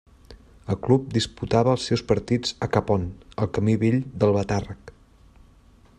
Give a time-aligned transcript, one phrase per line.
[0.73, 3.07] El club disputava els seus partits a Cappont,
[3.45, 4.95] al camí vell d'Albatàrrec.